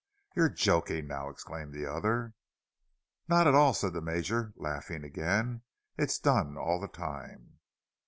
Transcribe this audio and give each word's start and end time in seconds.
"You're 0.35 0.49
joking 0.49 1.05
now!" 1.05 1.29
exclaimed 1.29 1.75
the 1.75 1.85
other. 1.85 2.33
"Not 3.27 3.45
at 3.45 3.53
all," 3.53 3.71
said 3.71 3.93
the 3.93 4.01
Major, 4.01 4.51
laughing 4.55 5.03
again. 5.03 5.61
"It's 5.95 6.17
done 6.17 6.57
all 6.57 6.79
the 6.81 6.87
time. 6.87 7.59